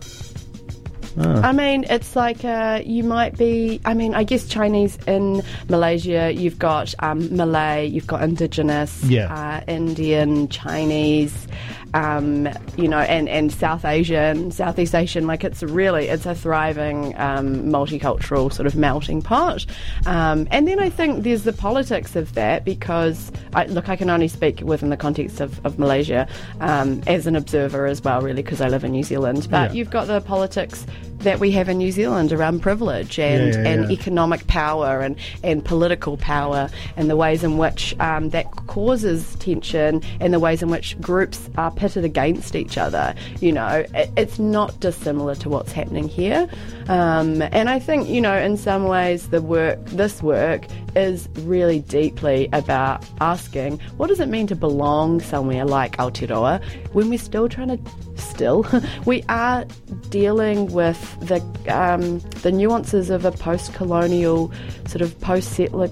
I 1.17 1.53
mean, 1.53 1.85
it's 1.89 2.17
like 2.17 2.45
uh, 2.45 2.83
you 2.85 3.05
might 3.05 3.39
be. 3.39 3.81
I 3.85 3.95
mean, 3.95 4.15
I 4.17 4.25
guess 4.25 4.49
Chinese 4.49 4.99
in 5.07 5.45
Malaysia, 5.69 6.33
you've 6.35 6.59
got 6.59 6.93
um, 6.99 7.35
Malay, 7.37 7.87
you've 7.87 8.09
got 8.09 8.21
Indigenous, 8.25 9.01
Yeah. 9.05 9.33
uh, 9.33 9.61
Indian, 9.71 10.49
Chinese, 10.49 11.47
um, 11.94 12.49
you 12.76 12.88
know, 12.88 12.99
and, 12.99 13.29
and 13.29 13.50
South 13.50 13.85
Asian, 13.85 14.50
Southeast 14.50 14.94
Asian. 14.94 15.26
Like 15.26 15.44
it's 15.44 15.62
really, 15.62 16.08
it's 16.08 16.26
a 16.26 16.35
thriving 16.35 17.19
um, 17.19 17.64
multicultural 17.70 18.52
sort 18.52 18.67
of 18.67 18.76
melting 18.76 19.23
pot. 19.23 19.64
Um, 20.05 20.46
and 20.50 20.69
then 20.69 20.81
I 20.81 20.91
think 20.91 21.23
there's 21.23 21.44
the 21.44 21.52
politics 21.52 22.17
of 22.17 22.35
that 22.35 22.64
because, 22.64 23.32
I, 23.55 23.64
look, 23.67 23.88
I 23.88 23.96
can 23.96 24.11
only 24.11 24.29
speak 24.29 24.61
within 24.61 24.91
the 24.91 24.96
context 24.96 25.41
of, 25.41 25.64
of 25.64 25.79
Malaysia 25.79 26.29
um, 26.61 27.00
as 27.06 27.26
an 27.26 27.37
observer 27.37 27.87
as 27.87 28.02
well, 28.02 28.20
really, 28.20 28.43
because 28.43 28.61
I 28.61 28.69
live 28.69 28.85
in 28.85 28.93
New 28.93 29.05
Zealand. 29.05 29.46
But 29.50 29.70
Yeah. 29.70 29.76
you've 29.76 29.91
got 29.91 30.06
the 30.08 30.20
politics 30.20 30.85
that 31.25 31.41
we 31.41 31.50
have 31.50 31.69
in 31.69 31.79
New 31.79 31.91
Zealand 31.93 32.32
around 32.32 32.61
privilege 32.61 33.19
and, 33.19 33.55
Yeah, 33.55 33.62
yeah, 33.62 33.69
and 33.69 33.85
yeah. 33.85 33.91
economic 33.91 34.47
power 34.47 35.00
and, 35.00 35.17
and 35.43 35.65
political 35.65 36.17
power 36.17 36.71
and 36.97 37.11
the 37.11 37.17
ways 37.17 37.43
in 37.43 37.59
which 37.59 37.99
um, 38.00 38.31
that 38.31 38.44
causes 38.69 39.35
tension 39.37 40.03
and 40.21 40.32
the 40.32 40.38
ways 40.38 40.62
in 40.62 40.71
which 40.71 40.99
groups 41.00 41.50
are 41.56 41.71
pitted 41.71 42.05
against 42.05 42.55
each 42.55 42.79
other. 42.79 43.15
You 43.41 43.53
know, 43.53 43.85
it, 43.94 44.11
it's 44.17 44.38
not 44.38 44.79
dissimilar 44.81 45.35
to 45.37 45.49
what's 45.49 45.73
happening 45.73 46.09
here. 46.09 46.49
Um, 46.89 47.43
and 47.43 47.69
I 47.71 47.79
think, 47.79 48.09
you 48.09 48.21
know, 48.21 48.37
in 48.37 48.57
some 48.57 48.85
ways, 48.85 49.29
the 49.31 49.41
work, 49.43 49.85
this 49.87 50.23
work, 50.23 50.67
is 50.97 51.29
really 51.41 51.81
deeply 51.81 52.49
about 52.53 53.05
asking 53.21 53.81
what 53.97 54.07
does 54.07 54.21
it 54.21 54.29
mean 54.29 54.47
to 54.47 54.55
belong 54.55 55.21
somewhere 55.21 55.65
like 55.65 55.97
Aotearoa 55.97 56.63
when 56.93 57.09
we're 57.09 57.19
still 57.19 57.49
trying 57.49 57.67
to 57.67 57.81
still 58.21 58.65
we 59.05 59.21
are 59.29 59.65
dealing 60.11 60.73
with 60.73 61.19
the 61.19 61.41
um, 61.75 62.21
the 62.43 62.53
nuances 62.53 63.11
of 63.11 63.25
a 63.25 63.33
post-colonial 63.33 64.53
sort 64.87 65.03
of 65.03 65.21
post-settler 65.21 65.89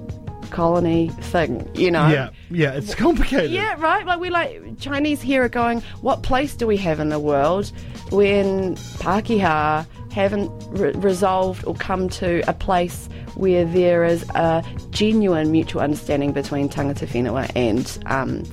colony 0.50 1.09
thing 1.21 1.69
you 1.75 1.91
know 1.91 2.06
Yeah, 2.09 2.31
yeah, 2.50 2.73
it's 2.75 2.95
complicated. 2.95 3.50
yeah, 3.50 3.75
right. 3.81 4.06
Like 4.06 4.21
we 4.21 4.31
like 4.31 4.79
Chinese 4.79 5.21
here 5.21 5.43
are 5.43 5.49
going. 5.49 5.81
What 6.03 6.23
place 6.23 6.55
do 6.55 6.67
we 6.69 6.77
have 6.77 7.00
in 7.00 7.09
the 7.09 7.19
world 7.19 7.73
when 8.11 8.77
Pākehā 8.77 9.85
haven't 10.12 10.50
re- 10.70 10.93
resolved 10.93 11.64
or 11.64 11.75
come 11.75 12.09
to 12.11 12.43
a 12.49 12.53
place 12.53 13.09
where 13.35 13.64
there 13.64 14.05
is 14.05 14.23
a 14.35 14.62
genuine 14.91 15.50
mutual 15.50 15.81
understanding 15.82 16.32
between 16.32 16.69
tangata 16.69 17.06
whenua 17.06 17.50
and 17.56 17.99
um, 18.06 18.44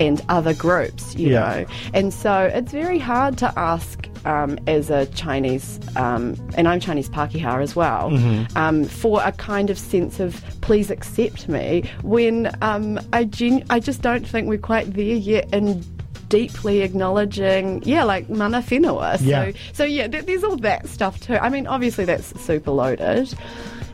and 0.00 0.22
other 0.28 0.54
groups, 0.54 1.16
you 1.16 1.30
Yeah. 1.30 1.40
know. 1.40 1.66
And 1.92 2.14
so 2.14 2.42
it's 2.54 2.70
very 2.70 3.00
hard 3.00 3.36
to 3.38 3.52
ask 3.58 4.06
um, 4.24 4.56
as 4.68 4.90
a 4.90 5.06
Chinese, 5.06 5.80
um, 5.96 6.36
and 6.56 6.68
I'm 6.68 6.78
Chinese 6.78 7.08
Pākehā 7.08 7.60
as 7.60 7.74
well, 7.74 8.12
um, 8.56 8.84
for 8.84 9.20
a 9.24 9.32
kind 9.32 9.70
of 9.70 9.78
sense 9.78 10.20
of 10.20 10.40
please 10.60 10.90
accept 10.92 11.48
me 11.48 11.82
when 12.02 12.48
um, 12.62 13.00
I, 13.12 13.24
gen- 13.24 13.64
I 13.70 13.80
just 13.80 14.00
don't 14.02 14.24
think 14.26 14.46
we're 14.48 14.58
quite 14.58 14.92
there 14.94 15.04
yet 15.04 15.52
in 15.52 15.82
deeply 16.28 16.80
acknowledging, 16.80 17.82
yeah, 17.84 18.04
like 18.04 18.28
mana 18.28 18.58
whenua. 18.62 19.18
So, 19.18 19.24
Yeah. 19.24 19.52
so 19.72 19.84
yeah, 19.84 20.06
there's 20.08 20.44
all 20.44 20.56
that 20.58 20.86
stuff 20.88 21.20
too. 21.20 21.34
I 21.36 21.48
mean, 21.48 21.66
obviously 21.66 22.04
that's 22.04 22.38
super 22.40 22.70
loaded. 22.70 23.32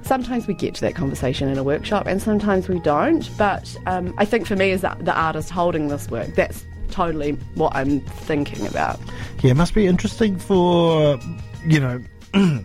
Sometimes 0.02 0.46
we 0.46 0.54
get 0.54 0.74
to 0.74 0.80
that 0.82 0.94
conversation 0.94 1.48
in 1.48 1.56
a 1.56 1.62
workshop, 1.62 2.06
and 2.06 2.20
sometimes 2.20 2.68
we 2.68 2.78
don't. 2.80 3.28
But 3.38 3.74
um, 3.86 4.12
I 4.18 4.24
think 4.26 4.46
for 4.46 4.54
me, 4.56 4.70
as 4.72 4.82
the, 4.82 4.94
the 5.00 5.14
artist 5.14 5.48
holding 5.50 5.88
this 5.88 6.10
work, 6.10 6.34
that's 6.34 6.66
totally 6.90 7.32
what 7.54 7.74
I'm 7.74 8.00
thinking 8.00 8.66
about. 8.66 9.00
Yeah, 9.42 9.52
it 9.52 9.56
must 9.56 9.72
be 9.74 9.86
interesting 9.86 10.38
for, 10.38 11.18
you 11.66 11.80
know, 11.80 12.02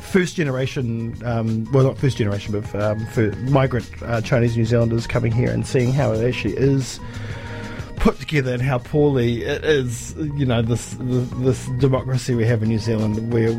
first 0.00 0.36
generation, 0.36 1.20
um, 1.24 1.66
well, 1.72 1.82
not 1.84 1.98
first 1.98 2.16
generation, 2.16 2.52
but 2.58 2.80
um, 2.80 3.04
for 3.06 3.32
migrant 3.50 3.90
uh, 4.02 4.20
Chinese 4.20 4.56
New 4.56 4.64
Zealanders 4.64 5.08
coming 5.08 5.32
here 5.32 5.50
and 5.50 5.66
seeing 5.66 5.92
how 5.92 6.12
it 6.12 6.24
actually 6.26 6.54
is 6.56 7.00
put 8.02 8.18
together 8.18 8.52
and 8.52 8.62
how 8.62 8.78
poorly 8.78 9.42
it 9.42 9.64
is, 9.64 10.14
you 10.36 10.44
know, 10.46 10.60
this 10.62 10.96
this 10.98 11.66
democracy 11.78 12.34
we 12.34 12.44
have 12.44 12.62
in 12.62 12.68
New 12.68 12.78
Zealand 12.78 13.32
where 13.32 13.52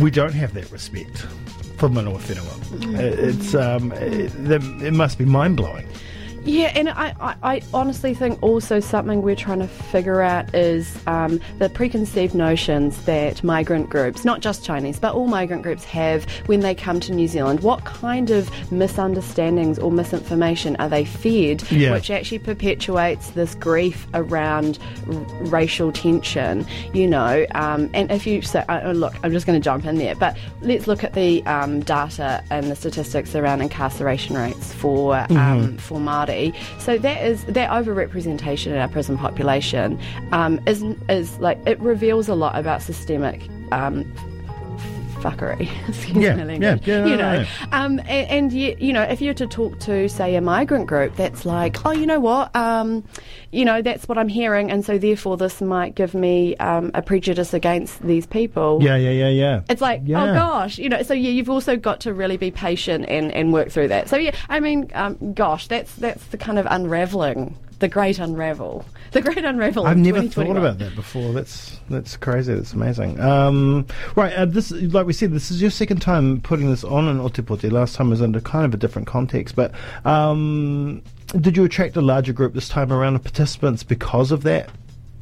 we 0.00 0.10
don't 0.10 0.32
have 0.34 0.54
that 0.54 0.70
respect 0.72 1.18
for 1.76 1.88
Manawa 1.88 2.18
Whenua. 2.20 2.98
It- 2.98 3.18
It's, 3.18 3.54
um, 3.54 3.92
it, 3.92 4.32
it 4.82 4.94
must 4.94 5.18
be 5.18 5.24
mind 5.24 5.56
blowing. 5.56 5.86
Yeah, 6.44 6.72
and 6.74 6.90
I, 6.90 7.14
I, 7.20 7.34
I 7.54 7.62
honestly 7.72 8.12
think 8.12 8.42
also 8.42 8.78
something 8.78 9.22
we're 9.22 9.34
trying 9.34 9.60
to 9.60 9.66
figure 9.66 10.20
out 10.20 10.54
is 10.54 10.94
um, 11.06 11.40
the 11.58 11.70
preconceived 11.70 12.34
notions 12.34 13.02
that 13.04 13.42
migrant 13.42 13.88
groups, 13.88 14.26
not 14.26 14.40
just 14.40 14.62
Chinese, 14.62 14.98
but 14.98 15.14
all 15.14 15.26
migrant 15.26 15.62
groups 15.62 15.84
have 15.84 16.24
when 16.46 16.60
they 16.60 16.74
come 16.74 17.00
to 17.00 17.12
New 17.14 17.28
Zealand. 17.28 17.60
What 17.60 17.84
kind 17.86 18.30
of 18.30 18.50
misunderstandings 18.70 19.78
or 19.78 19.90
misinformation 19.90 20.76
are 20.76 20.88
they 20.90 21.06
fed, 21.06 21.62
Yeah. 21.72 21.92
which 21.92 22.10
actually 22.10 22.40
perpetuates 22.40 23.30
this 23.30 23.54
grief 23.54 24.06
around 24.12 24.78
r- 25.08 25.14
racial 25.46 25.92
tension? 25.92 26.66
You 26.92 27.06
know, 27.08 27.46
um, 27.54 27.88
and 27.94 28.10
if 28.10 28.26
you 28.26 28.42
say, 28.42 28.64
uh, 28.68 28.92
look, 28.92 29.14
I'm 29.22 29.32
just 29.32 29.46
going 29.46 29.58
to 29.58 29.64
jump 29.64 29.86
in 29.86 29.96
there, 29.96 30.14
but 30.14 30.36
let's 30.60 30.86
look 30.86 31.04
at 31.04 31.14
the 31.14 31.42
um, 31.46 31.80
data 31.80 32.44
and 32.50 32.70
the 32.70 32.76
statistics 32.76 33.34
around 33.34 33.62
incarceration 33.62 34.36
rates 34.36 34.74
for 34.74 35.16
um, 35.30 35.78
for 35.78 35.98
Māori. 35.98 36.33
So 36.78 36.98
that 36.98 37.22
is 37.24 37.44
that 37.44 37.70
overrepresentation 37.70 38.68
in 38.68 38.78
our 38.78 38.88
prison 38.88 39.16
population 39.16 39.98
um, 40.32 40.60
is 40.66 40.82
is 41.08 41.38
like 41.38 41.58
it 41.66 41.78
reveals 41.80 42.28
a 42.28 42.34
lot 42.34 42.56
about 42.58 42.82
systemic. 42.82 43.48
Um, 43.72 44.04
Fuckery, 45.24 45.70
excuse 45.88 46.16
Yeah, 46.22 46.36
yeah, 46.36 46.44
language. 46.44 46.86
yeah, 46.86 47.00
no, 47.00 47.06
you 47.06 47.16
know, 47.16 47.40
no. 47.42 47.46
um, 47.72 47.98
and, 48.00 48.10
and 48.28 48.52
you, 48.52 48.76
you 48.78 48.92
know, 48.92 49.02
if 49.02 49.22
you're 49.22 49.32
to 49.34 49.46
talk 49.46 49.80
to, 49.80 50.06
say, 50.08 50.34
a 50.34 50.42
migrant 50.42 50.86
group, 50.86 51.16
that's 51.16 51.46
like, 51.46 51.84
oh, 51.86 51.92
you 51.92 52.04
know 52.06 52.20
what, 52.20 52.54
um, 52.54 53.02
you 53.50 53.64
know, 53.64 53.80
that's 53.80 54.06
what 54.06 54.18
I'm 54.18 54.28
hearing, 54.28 54.70
and 54.70 54.84
so 54.84 54.98
therefore 54.98 55.38
this 55.38 55.62
might 55.62 55.94
give 55.94 56.12
me 56.12 56.56
um, 56.56 56.90
a 56.92 57.00
prejudice 57.00 57.54
against 57.54 58.02
these 58.02 58.26
people. 58.26 58.80
Yeah, 58.82 58.96
yeah, 58.96 59.10
yeah, 59.12 59.28
yeah. 59.28 59.60
It's 59.70 59.80
like, 59.80 60.02
Yeah. 60.04 60.22
oh 60.22 60.34
gosh, 60.34 60.76
you 60.78 60.90
know. 60.90 61.02
So 61.02 61.14
yeah, 61.14 61.30
you've 61.30 61.48
also 61.50 61.76
got 61.76 62.00
to 62.00 62.12
really 62.12 62.36
be 62.36 62.50
patient 62.50 63.06
and, 63.08 63.32
and 63.32 63.50
work 63.52 63.70
through 63.70 63.88
that. 63.88 64.10
So 64.10 64.16
yeah, 64.16 64.34
I 64.50 64.60
mean, 64.60 64.90
um, 64.94 65.32
gosh, 65.32 65.68
that's 65.68 65.94
that's 65.96 66.22
the 66.26 66.36
kind 66.36 66.58
of 66.58 66.66
unraveling, 66.68 67.56
the 67.84 67.88
great 67.88 68.18
unravel, 68.18 68.82
the 69.10 69.20
great 69.20 69.44
unravel. 69.44 69.86
I've 69.86 69.98
never 69.98 70.22
thought 70.22 70.56
about 70.56 70.78
that 70.78 70.94
before. 70.94 71.34
That's 71.34 71.78
that's 71.90 72.16
crazy. 72.16 72.54
That's 72.54 72.72
amazing. 72.72 73.20
Um, 73.20 73.86
right, 74.16 74.32
uh, 74.32 74.46
this 74.46 74.70
like 74.70 75.04
we 75.04 75.12
said, 75.12 75.32
this 75.32 75.50
is 75.50 75.60
your 75.60 75.70
second 75.70 76.00
time 76.00 76.40
putting 76.40 76.70
this 76.70 76.82
on 76.82 77.08
in 77.08 77.18
Otepoti. 77.18 77.70
Last 77.70 77.94
time 77.94 78.08
was 78.08 78.22
under 78.22 78.40
kind 78.40 78.64
of 78.64 78.72
a 78.72 78.78
different 78.78 79.06
context, 79.06 79.54
but 79.54 79.74
um, 80.06 81.02
did 81.38 81.58
you 81.58 81.64
attract 81.64 81.94
a 81.98 82.00
larger 82.00 82.32
group 82.32 82.54
this 82.54 82.70
time 82.70 82.90
around 82.90 83.16
of 83.16 83.22
participants 83.22 83.82
because 83.82 84.32
of 84.32 84.44
that 84.44 84.70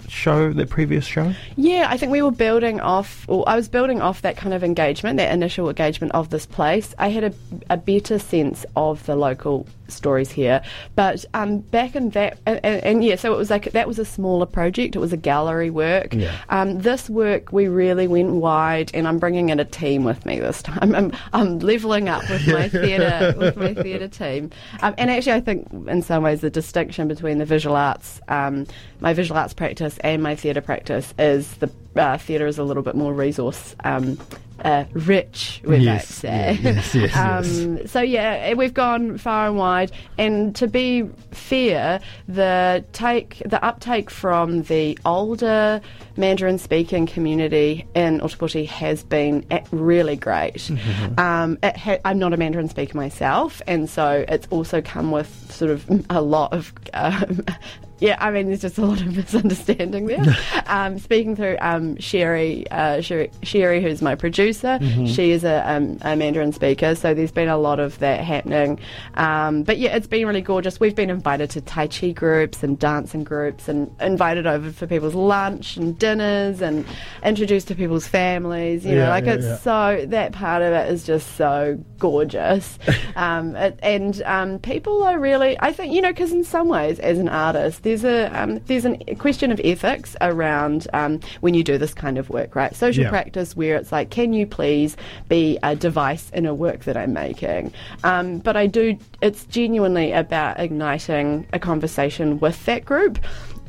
show, 0.07 0.53
that 0.53 0.71
previous 0.71 1.05
show? 1.05 1.35
Yeah, 1.57 1.87
I 1.89 1.97
think 1.97 2.13
we 2.13 2.23
were 2.23 2.31
building 2.31 2.81
off, 2.81 3.25
or 3.29 3.43
I 3.49 3.57
was 3.57 3.69
building 3.69 4.01
off 4.01 4.23
that 4.23 4.37
kind 4.37 4.55
of 4.55 4.63
engagement, 4.63 5.17
that 5.17 5.33
initial 5.33 5.69
engagement 5.69 6.13
of 6.13 6.31
this 6.31 6.47
place. 6.47 6.95
I 6.97 7.09
had 7.09 7.25
a, 7.25 7.35
a 7.71 7.77
better 7.77 8.21
sense 8.21 8.65
of 8.77 9.05
the 9.07 9.17
local 9.17 9.67
stories 9.93 10.31
here, 10.31 10.63
but 10.95 11.25
um, 11.35 11.59
back 11.59 11.95
in 11.95 12.11
that, 12.11 12.39
and, 12.47 12.61
and, 12.65 12.85
and 12.85 13.05
yeah, 13.05 13.17
so 13.17 13.33
it 13.33 13.37
was 13.37 13.51
like 13.51 13.73
that 13.73 13.87
was 13.87 13.99
a 13.99 14.05
smaller 14.05 14.47
project. 14.47 14.97
It 14.97 14.99
was 14.99 15.13
a 15.13 15.17
gallery 15.17 15.71
work. 15.71 16.15
Yeah. 16.15 16.37
Um, 16.49 16.81
this 16.81 17.09
work 17.09 17.53
we 17.53 17.69
really 17.69 18.07
went 18.07 18.31
wide, 18.31 18.91
and 18.95 19.07
I'm 19.07 19.19
bringing 19.19 19.51
in 19.51 19.61
a 19.61 19.65
team 19.65 20.05
with 20.05 20.25
me 20.27 20.41
this 20.41 20.63
time. 20.63 20.95
I'm, 20.95 21.13
I'm 21.33 21.59
leveling 21.59 22.09
up 22.09 22.29
with 22.29 22.47
my 22.47 22.69
theatre 22.71 23.35
with 23.37 23.57
my 23.57 23.75
theatre 23.75 24.09
team, 24.09 24.51
um, 24.83 24.95
and 24.99 25.11
actually 25.11 25.33
I 25.33 25.41
think 25.41 25.69
in 25.89 26.03
some 26.03 26.23
ways 26.23 26.41
the 26.41 26.51
distinction 26.51 27.09
between 27.09 27.39
the 27.39 27.45
visual 27.45 27.77
arts, 27.77 28.21
um, 28.29 28.67
my 29.01 29.13
visual 29.13 29.39
arts 29.39 29.55
practice, 29.55 29.99
and 29.99 30.23
my 30.23 30.35
theatre 30.35 30.61
practice 30.61 31.15
is 31.19 31.55
the 31.57 31.71
uh, 31.97 32.17
theatre 32.19 32.47
is 32.47 32.59
a 32.59 32.65
little 32.65 32.83
bit 32.83 32.95
more 32.95 33.13
resource. 33.13 33.77
Um, 33.85 34.19
uh, 34.63 34.85
rich, 34.93 35.61
we 35.65 35.79
Yes, 35.79 35.85
might 35.87 36.05
say. 36.05 36.59
yeah, 36.63 36.71
yes, 36.71 36.95
yes, 36.95 37.17
um, 37.17 37.87
So 37.87 38.01
yeah, 38.01 38.55
we've 38.55 38.75
gone 38.75 39.19
far 39.19 39.49
and 39.49 39.57
wide, 39.57 39.93
and 40.19 40.55
to 40.57 40.67
be 40.67 41.03
fair, 41.33 42.01
the 42.29 42.85
take 42.93 43.43
the 43.45 43.63
uptake 43.65 44.11
from 44.11 44.63
the 44.63 44.99
older 45.05 45.81
Mandarin 46.17 46.59
speaking 46.59 47.07
community 47.07 47.87
in 47.95 48.21
Otepoti 48.21 48.67
has 48.67 49.03
been 49.03 49.45
really 49.71 50.17
great. 50.17 50.71
Mm-hmm. 50.83 51.21
Um, 51.21 51.59
it 51.63 51.77
ha- 51.77 51.99
I'm 52.05 52.19
not 52.19 52.33
a 52.33 52.37
Mandarin 52.37 52.69
speaker 52.69 52.97
myself, 52.97 53.63
and 53.67 53.89
so 53.89 54.25
it's 54.29 54.47
also 54.51 54.81
come 54.81 55.11
with 55.11 55.53
sort 55.53 55.71
of 55.71 55.85
a 56.11 56.21
lot 56.21 56.53
of. 56.53 56.73
Um, 56.95 57.45
yeah, 58.03 58.17
I 58.19 58.33
mean, 58.33 58.49
there's 58.49 58.63
just 58.63 58.79
a 58.79 58.85
lot 58.85 59.01
of 59.01 59.17
misunderstanding 59.17 60.07
there. 60.07 60.37
um, 60.67 60.99
speaking 60.99 61.37
through 61.37 61.57
um, 61.61 61.97
Sherry, 61.99 62.69
uh, 62.71 63.01
Sherry, 63.01 63.31
Sherry, 63.45 63.81
who's 63.81 64.03
my 64.03 64.17
producer, 64.17 64.79
she 65.07 65.31
is 65.31 65.45
a, 65.45 65.71
um, 65.71 65.99
a 66.03 66.17
Mandarin 66.17 66.53
speaker, 66.53 66.97
so 66.97 67.15
there's 67.15 67.31
been 67.31 67.49
a 67.49 67.59
lot 67.59 67.79
of 67.79 67.99
that 68.01 68.21
happening. 68.21 68.81
Um, 69.15 69.63
but 69.63 69.79
yeah, 69.79 69.95
it's 69.95 70.09
been 70.09 70.27
really 70.27 70.41
gorgeous. 70.41 70.81
We've 70.81 70.97
been 70.97 71.11
invited 71.11 71.51
to 71.51 71.61
Tai 71.61 71.87
Chi 71.87 72.11
groups 72.11 72.63
and 72.65 72.77
dancing 72.79 73.23
groups, 73.23 73.69
and 73.69 73.95
invited 74.01 74.47
over 74.47 74.73
for 74.73 74.87
people's 74.89 75.15
lunch 75.15 75.77
and 75.77 75.97
dinners, 76.03 76.61
and 76.61 76.85
introduced 77.23 77.69
to 77.69 77.75
people's 77.75 78.07
families. 78.07 78.85
You 78.85 78.97
know, 78.97 79.09
like 79.09 79.25
yeah, 79.25 79.35
it's 79.35 79.45
yeah. 79.45 79.57
so 79.59 80.07
that 80.09 80.33
part 80.33 80.61
of 80.63 80.73
it 80.73 80.91
is 80.93 81.05
just 81.05 81.37
so 81.37 81.79
gorgeous, 81.99 82.79
um, 83.17 83.55
it, 83.57 83.79
and 83.83 84.21
um, 84.23 84.59
people 84.59 85.03
are 85.05 85.19
really. 85.19 85.57
I 85.61 85.73
think 85.73 85.95
you 85.95 86.01
know 86.03 86.11
because 86.11 86.33
in 86.33 86.45
some 86.45 86.69
ways, 86.69 86.99
as 86.99 87.19
an 87.19 87.29
artist, 87.29 87.85
there's 87.85 88.05
a 88.05 88.27
um, 88.39 88.59
there's 88.67 88.85
an, 88.85 89.03
a 89.07 89.15
question 89.15 89.53
of 89.53 89.61
ethics 89.65 90.17
around 90.21 90.89
um, 90.93 91.21
when 91.41 91.55
you 91.55 91.63
do 91.63 91.79
this 91.79 91.95
kind 91.95 92.19
of 92.19 92.29
work, 92.31 92.55
right? 92.57 92.75
Social 92.75 93.05
Yeah. 93.05 93.11
practice 93.11 93.57
where 93.57 93.77
it's 93.77 93.93
like, 93.93 94.11
can 94.11 94.33
you 94.33 94.47
please 94.47 94.97
be 95.29 95.59
a 95.63 95.77
device 95.77 96.31
in 96.31 96.47
a 96.47 96.55
work 96.55 96.85
that 96.85 96.97
I'm 96.97 97.13
making? 97.13 97.73
Um, 98.03 98.39
but 98.39 98.57
I 98.57 98.67
do. 98.67 98.99
It's 99.21 99.45
genuinely 99.47 100.11
about 100.13 100.59
igniting 100.59 101.47
a 101.53 101.59
conversation 101.61 102.41
with 102.41 102.65
that 102.67 102.85
group. 102.85 103.19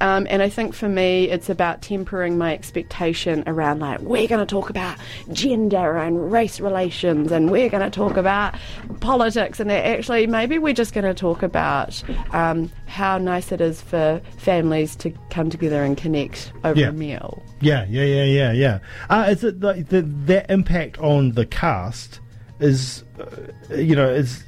Um, 0.02 0.28
and 0.30 0.42
I 0.42 0.50
think 0.50 0.74
for 0.74 0.90
me, 0.90 1.30
it's 1.30 1.50
about 1.50 1.82
tempering 1.82 2.38
my 2.38 2.54
expectation 2.54 3.44
around 3.48 3.80
like, 3.80 4.00
we're 4.02 4.28
going 4.28 4.46
to 4.46 4.46
talk 4.46 4.70
about 4.70 4.98
gender 5.32 5.98
and 5.98 6.32
race 6.32 6.60
relations 6.60 7.32
and 7.32 7.50
we're 7.50 7.70
going 7.70 7.84
to 7.84 7.90
talk 7.90 8.18
about 8.18 8.56
politics. 9.00 9.60
And 9.60 9.70
that 9.70 9.86
actually, 9.86 10.28
maybe 10.28 10.58
we're 10.58 10.74
just 10.74 10.94
going 10.94 11.06
to 11.06 11.14
talk 11.14 11.42
about 11.44 12.04
um, 12.32 12.72
how 12.88 13.18
nice 13.18 13.52
it 13.52 13.62
is 13.62 13.82
for 13.82 14.22
families 14.38 14.96
to 14.98 15.12
come 15.30 15.50
together 15.50 15.84
and 15.84 15.96
connect 15.96 16.52
over 16.64 16.80
Yeah. 16.80 16.90
a 16.90 16.92
meal. 16.92 17.42
Yeah, 17.62 17.86
yeah, 17.90 18.04
yeah, 18.04 18.24
yeah, 18.26 18.52
yeah. 18.52 18.80
Uh, 19.10 19.28
is 19.30 19.44
it 19.44 19.62
like 19.62 19.88
the, 19.88 20.02
that 20.26 20.50
impact 20.52 20.98
on 21.00 21.32
the 21.32 21.46
cast 21.46 22.20
is, 22.60 23.04
uh, 23.20 23.26
you 23.76 23.96
know, 23.96 24.10
is 24.10 24.44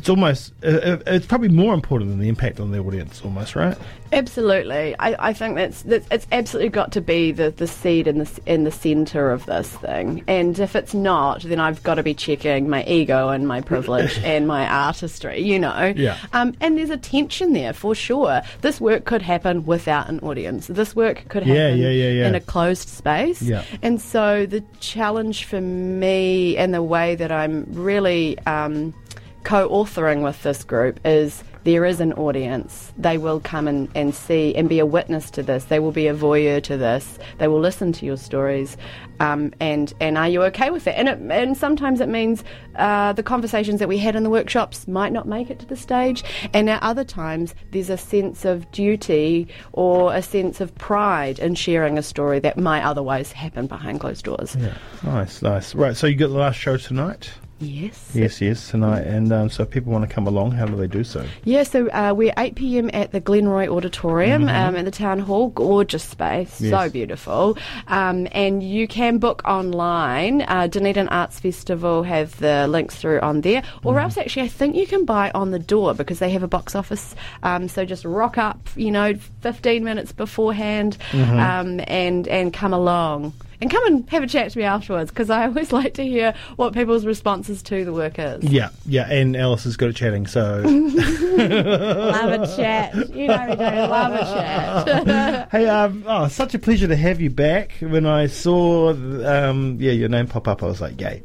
it's 0.00 0.08
almost 0.08 0.54
uh, 0.64 0.68
uh, 0.68 0.98
it's 1.08 1.26
probably 1.26 1.50
more 1.50 1.74
important 1.74 2.08
than 2.08 2.20
the 2.20 2.28
impact 2.28 2.58
on 2.58 2.70
the 2.70 2.78
audience, 2.78 3.20
almost, 3.22 3.54
right? 3.54 3.76
Absolutely, 4.14 4.96
I, 4.98 5.28
I 5.28 5.32
think 5.34 5.56
that's, 5.56 5.82
that's 5.82 6.06
it's 6.10 6.26
absolutely 6.32 6.70
got 6.70 6.90
to 6.92 7.02
be 7.02 7.32
the, 7.32 7.50
the 7.50 7.66
seed 7.66 8.06
in 8.06 8.16
the 8.16 8.40
in 8.46 8.64
the 8.64 8.70
centre 8.70 9.30
of 9.30 9.44
this 9.44 9.68
thing. 9.68 10.24
And 10.26 10.58
if 10.58 10.74
it's 10.74 10.94
not, 10.94 11.42
then 11.42 11.60
I've 11.60 11.82
got 11.82 11.96
to 11.96 12.02
be 12.02 12.14
checking 12.14 12.70
my 12.70 12.82
ego 12.84 13.28
and 13.28 13.46
my 13.46 13.60
privilege 13.60 14.18
and 14.24 14.48
my 14.48 14.66
artistry. 14.66 15.40
You 15.40 15.58
know. 15.58 15.92
Yeah. 15.94 16.16
Um, 16.32 16.54
and 16.62 16.78
there's 16.78 16.88
a 16.88 16.96
tension 16.96 17.52
there 17.52 17.74
for 17.74 17.94
sure. 17.94 18.40
This 18.62 18.80
work 18.80 19.04
could 19.04 19.20
happen 19.20 19.66
without 19.66 20.08
an 20.08 20.20
audience. 20.20 20.68
This 20.68 20.96
work 20.96 21.26
could 21.28 21.42
happen 21.42 21.78
yeah, 21.78 21.90
yeah, 21.90 22.08
yeah. 22.08 22.26
in 22.26 22.34
a 22.34 22.40
closed 22.40 22.88
space. 22.88 23.42
Yeah. 23.42 23.64
And 23.82 24.00
so 24.00 24.46
the 24.46 24.64
challenge 24.80 25.44
for 25.44 25.60
me 25.60 26.56
and 26.56 26.72
the 26.72 26.82
way 26.82 27.16
that 27.16 27.30
I'm 27.30 27.66
really 27.68 28.38
um, 28.46 28.94
co-authoring 29.44 30.22
with 30.22 30.42
this 30.42 30.64
group 30.64 31.00
is 31.04 31.42
there 31.64 31.84
is 31.84 32.00
an 32.00 32.12
audience. 32.14 32.92
They 32.96 33.18
will 33.18 33.40
come 33.40 33.68
and, 33.68 33.88
and 33.94 34.14
see 34.14 34.54
and 34.54 34.68
be 34.68 34.78
a 34.78 34.86
witness 34.86 35.30
to 35.32 35.42
this. 35.42 35.64
They 35.64 35.78
will 35.78 35.92
be 35.92 36.06
a 36.06 36.14
voyeur 36.14 36.62
to 36.62 36.76
this. 36.76 37.18
They 37.38 37.48
will 37.48 37.60
listen 37.60 37.92
to 37.92 38.06
your 38.06 38.16
stories. 38.16 38.76
Um, 39.18 39.52
and 39.60 39.92
and 40.00 40.16
are 40.16 40.28
you 40.28 40.42
okay 40.44 40.70
with 40.70 40.86
it? 40.86 40.94
And 40.96 41.08
it, 41.08 41.18
and 41.18 41.54
sometimes 41.56 42.00
it 42.00 42.08
means 42.08 42.42
uh, 42.76 43.12
the 43.12 43.22
conversations 43.22 43.78
that 43.80 43.88
we 43.88 43.98
had 43.98 44.16
in 44.16 44.22
the 44.22 44.30
workshops 44.30 44.88
might 44.88 45.12
not 45.12 45.28
make 45.28 45.50
it 45.50 45.58
to 45.58 45.66
the 45.66 45.76
stage. 45.76 46.24
And 46.54 46.70
at 46.70 46.82
other 46.82 47.04
times 47.04 47.54
there's 47.72 47.90
a 47.90 47.98
sense 47.98 48.46
of 48.46 48.70
duty 48.72 49.48
or 49.72 50.14
a 50.14 50.22
sense 50.22 50.62
of 50.62 50.74
pride 50.76 51.38
in 51.38 51.54
sharing 51.54 51.98
a 51.98 52.02
story 52.02 52.38
that 52.40 52.56
might 52.56 52.82
otherwise 52.82 53.32
happen 53.32 53.66
behind 53.66 54.00
closed 54.00 54.24
doors. 54.24 54.56
Yeah. 54.58 54.74
Nice, 55.02 55.42
nice. 55.42 55.74
Right, 55.74 55.94
so 55.94 56.06
you 56.06 56.14
got 56.14 56.28
the 56.28 56.38
last 56.38 56.58
show 56.58 56.78
tonight? 56.78 57.30
Yes. 57.60 58.10
Yes, 58.14 58.40
yes, 58.40 58.70
tonight. 58.70 59.02
And 59.02 59.32
um, 59.32 59.50
so 59.50 59.64
if 59.64 59.70
people 59.70 59.92
want 59.92 60.08
to 60.08 60.12
come 60.12 60.26
along, 60.26 60.52
how 60.52 60.64
do 60.64 60.76
they 60.76 60.86
do 60.86 61.04
so? 61.04 61.26
Yeah, 61.44 61.62
so 61.62 61.88
uh, 61.90 62.14
we're 62.16 62.32
8 62.38 62.54
pm 62.54 62.90
at 62.94 63.12
the 63.12 63.20
Glenroy 63.20 63.68
Auditorium 63.68 64.44
um, 64.44 64.76
at 64.76 64.86
the 64.86 64.90
Town 64.90 65.18
Hall. 65.18 65.50
Gorgeous 65.50 66.02
space, 66.02 66.54
so 66.54 66.88
beautiful. 66.88 67.58
Um, 67.86 68.26
and 68.32 68.62
you 68.62 68.88
can 68.88 69.18
book 69.18 69.42
online. 69.44 70.42
Uh, 70.42 70.68
Dunedin 70.68 71.08
Arts 71.08 71.38
Festival 71.38 72.02
have 72.02 72.38
the 72.38 72.66
links 72.66 72.96
through 72.96 73.20
on 73.20 73.42
there. 73.42 73.62
Or 73.84 74.00
else, 74.00 74.16
actually, 74.16 74.42
I 74.42 74.48
think 74.48 74.74
you 74.74 74.86
can 74.86 75.04
buy 75.04 75.30
on 75.34 75.50
the 75.50 75.58
door 75.58 75.92
because 75.94 76.18
they 76.18 76.30
have 76.30 76.42
a 76.42 76.48
box 76.48 76.74
office. 76.74 77.14
Um, 77.42 77.68
so 77.68 77.84
just 77.84 78.06
rock 78.06 78.38
up, 78.38 78.70
you 78.74 78.90
know, 78.90 79.14
15 79.42 79.84
minutes 79.84 80.12
beforehand 80.12 80.96
um, 81.12 81.80
and, 81.86 82.26
and 82.26 82.54
come 82.54 82.72
along. 82.72 83.34
And 83.60 83.70
come 83.70 83.84
and 83.86 84.08
have 84.10 84.22
a 84.22 84.26
chat 84.26 84.50
to 84.52 84.58
me 84.58 84.64
afterwards 84.64 85.10
because 85.10 85.30
I 85.30 85.46
always 85.46 85.72
like 85.80 85.94
to 85.94 86.04
hear 86.04 86.34
what 86.56 86.72
people's 86.72 87.04
responses 87.06 87.62
to 87.64 87.84
the 87.84 87.92
work 87.92 88.18
is. 88.18 88.44
Yeah, 88.44 88.70
yeah, 88.86 89.10
and 89.10 89.36
Alice 89.36 89.66
is 89.66 89.76
good 89.76 89.90
at 89.90 89.96
chatting, 89.96 90.26
so. 90.26 90.60
love 90.64 92.40
a 92.42 92.46
chat. 92.56 92.94
You 93.14 93.28
know 93.28 93.46
we 93.48 93.56
do. 93.56 93.62
Love 93.62 94.12
a 94.14 94.18
chat. 94.18 95.48
hey, 95.50 95.66
um, 95.66 96.04
oh, 96.06 96.28
such 96.28 96.54
a 96.54 96.58
pleasure 96.58 96.88
to 96.88 96.96
have 96.96 97.20
you 97.20 97.30
back. 97.30 97.72
When 97.80 98.06
I 98.06 98.26
saw, 98.26 98.90
um, 98.90 99.76
yeah, 99.80 99.92
your 99.92 100.08
name 100.08 100.26
pop 100.26 100.48
up, 100.48 100.62
I 100.62 100.66
was 100.66 100.80
like, 100.80 101.00
yay, 101.00 101.22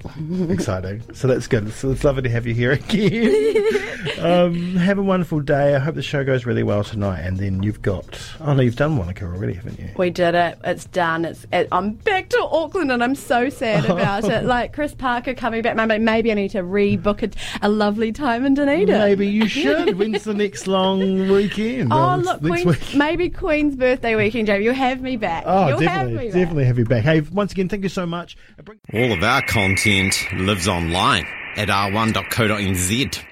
exciting. 0.50 1.01
So 1.13 1.27
that's 1.27 1.48
good. 1.48 1.72
So 1.74 1.92
it's 1.92 2.04
lovely 2.04 2.24
to 2.24 2.30
have 2.30 2.46
you 2.46 2.54
here 2.54 2.72
again. 2.72 3.56
um, 4.20 4.75
have 4.75 4.98
a 4.98 5.04
wonderful 5.04 5.39
day. 5.39 5.75
I 5.75 5.80
hope 5.80 5.96
the 5.96 6.01
show 6.01 6.24
goes 6.24 6.46
really 6.46 6.63
well 6.63 6.84
tonight. 6.84 7.22
And 7.22 7.38
then 7.38 7.63
you've 7.63 7.82
got, 7.82 8.20
oh 8.42 8.54
no, 8.54 8.62
you've 8.62 8.75
done 8.75 8.98
Wanaka 8.98 9.25
already, 9.25 9.54
haven't 9.54 9.80
you? 9.80 9.89
We 9.98 10.10
did 10.10 10.36
it. 10.36 10.58
It's 10.63 10.86
done. 10.86 11.25
It's. 11.25 11.46
It, 11.51 11.68
I'm 11.72 11.94
back 11.94 12.25
to 12.29 12.48
Auckland, 12.51 12.91
and 12.91 13.03
I'm 13.03 13.15
so 13.15 13.50
sad 13.50 13.86
about 13.89 14.24
it. 14.25 14.44
Like 14.46 14.74
Chris 14.74 14.94
Parker 14.94 15.34
coming 15.34 15.62
back. 15.62 15.75
Maybe, 15.75 15.98
maybe 16.03 16.32
I 16.32 16.36
need 16.36 16.51
to 16.51 16.63
rebook 16.63 17.24
a, 17.24 17.65
a 17.65 17.70
lovely 17.70 18.12
time 18.12 18.46
in 18.46 18.53
Dunedin. 18.53 18.98
Maybe 18.98 19.27
you 19.27 19.48
should. 19.48 19.98
When's 19.98 20.24
the 20.24 20.34
next 20.34 20.67
long 20.67 21.29
weekend? 21.29 21.91
Oh, 21.94 21.98
Um, 21.98 22.22
look, 22.22 22.41
Queen's, 22.41 22.65
week. 22.65 22.96
maybe 22.96 23.29
Queen's 23.29 23.75
birthday 23.75 24.15
weekend, 24.15 24.48
Jamie. 24.48 24.65
You'll 24.65 24.74
have 24.74 25.01
me 25.01 25.17
back. 25.17 25.44
Oh, 25.46 25.67
You'll 25.70 25.79
have 25.79 26.08
definitely, 26.08 26.17
me 26.17 26.25
back. 26.32 26.34
definitely 26.34 26.65
have 26.65 26.77
you 26.79 26.86
back. 26.86 27.03
Hey, 27.03 27.22
once 27.22 27.51
again, 27.51 27.70
thank 27.70 27.84
you 27.84 27.89
so 27.89 28.05
much. 28.05 28.38
All 28.94 29.12
of 29.12 29.24
our 29.24 29.41
content 29.44 30.15
lives 30.34 30.67
online 30.67 31.25
at 31.58 31.67
r1.co.nz. 31.70 33.25